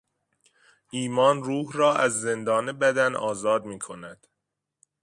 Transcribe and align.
ایمان 0.89 1.43
روح 1.43 1.71
را 1.73 1.95
از 1.95 2.11
زندان 2.21 2.71
بدن 2.71 3.15
آزاد 3.15 3.65
میکند. 3.65 4.27